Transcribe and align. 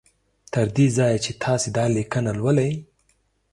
تر 0.53 0.67
دې 0.75 0.87
ځایه 0.97 1.19
چې 1.25 1.31
تاسو 1.43 1.67
دا 1.77 1.85
لیکنه 1.97 2.31
لولی 2.39 2.71